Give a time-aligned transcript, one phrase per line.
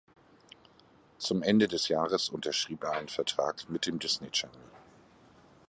[1.19, 4.57] Zum Ende des Jahres unterschrieb er einen Vertrag mit dem Disney Channel.